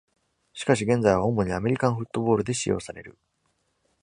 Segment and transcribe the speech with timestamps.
[0.55, 3.19] しかし現在は、主にアメリカンフットボールで使用される。